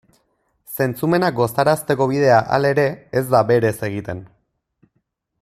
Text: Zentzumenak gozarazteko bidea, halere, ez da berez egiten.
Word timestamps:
Zentzumenak 0.77 1.35
gozarazteko 1.39 2.07
bidea, 2.13 2.39
halere, 2.57 2.87
ez 3.21 3.25
da 3.35 3.43
berez 3.53 3.75
egiten. 3.91 4.25